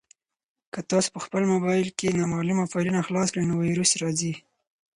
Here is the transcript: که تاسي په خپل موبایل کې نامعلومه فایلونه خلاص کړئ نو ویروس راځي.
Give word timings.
که 0.73 0.79
تاسي 0.89 1.09
په 1.15 1.19
خپل 1.25 1.43
موبایل 1.53 1.87
کې 1.99 2.17
نامعلومه 2.19 2.63
فایلونه 2.71 3.01
خلاص 3.07 3.27
کړئ 3.33 3.43
نو 3.49 3.55
ویروس 3.63 3.91
راځي. 4.01 4.33